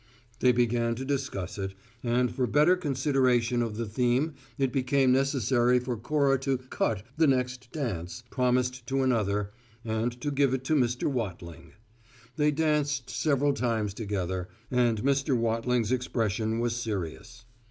[0.39, 5.77] They began to discuss it, and for better consideration of the theme it became necessary
[5.79, 9.51] for Cora to "cut" the next dance, promised to another,
[9.85, 11.07] and to give it to Mr.
[11.07, 11.73] Wattling.
[12.35, 15.37] They danced several times together, and Mr.
[15.37, 17.45] Wattling's expression was serious.